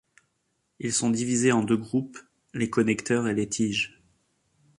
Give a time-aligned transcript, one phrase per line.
[0.79, 2.17] Ils sont divisés en deux groupes,
[2.55, 4.01] les connecteurs et les tiges.